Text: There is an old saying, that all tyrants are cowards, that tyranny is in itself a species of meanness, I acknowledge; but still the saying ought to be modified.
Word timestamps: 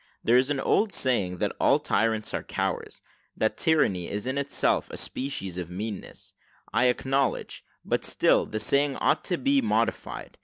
There 0.23 0.35
is 0.35 0.49
an 0.49 0.59
old 0.59 0.91
saying, 0.91 1.37
that 1.37 1.55
all 1.59 1.77
tyrants 1.77 2.33
are 2.33 2.41
cowards, 2.41 3.03
that 3.37 3.55
tyranny 3.55 4.09
is 4.09 4.25
in 4.25 4.35
itself 4.35 4.89
a 4.89 4.97
species 4.97 5.59
of 5.59 5.69
meanness, 5.69 6.33
I 6.73 6.85
acknowledge; 6.85 7.63
but 7.85 8.03
still 8.03 8.47
the 8.47 8.59
saying 8.59 8.95
ought 8.95 9.23
to 9.25 9.37
be 9.37 9.61
modified. 9.61 10.39